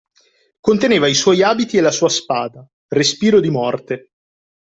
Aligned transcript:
Conteneva 0.59 1.05
i 1.07 1.13
suoi 1.13 1.43
abiti 1.43 1.77
e 1.77 1.81
la 1.81 1.91
sua 1.91 2.09
spada, 2.09 2.67
Respiro 2.87 3.39
di 3.39 3.51
morte. 3.51 4.13